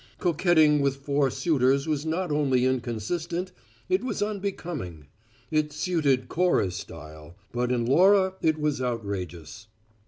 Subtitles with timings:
[0.17, 3.51] Coquetting with four suitors was not only inconsistent;
[3.87, 5.05] it was unbecoming.
[5.51, 9.67] It "suited Cora's style," but in Laura it was outrageous.